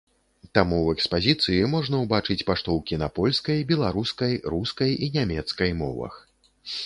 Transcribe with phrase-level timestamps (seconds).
[0.57, 6.13] Таму ў экспазіцыі можна ўбачыць паштоўкі на польскай, беларускай, рускай і нямецкай мовах.